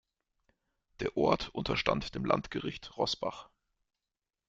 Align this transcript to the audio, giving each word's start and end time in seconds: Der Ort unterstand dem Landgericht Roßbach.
Der 0.99 1.15
Ort 1.15 1.49
unterstand 1.49 2.15
dem 2.15 2.25
Landgericht 2.25 2.97
Roßbach. 2.97 3.51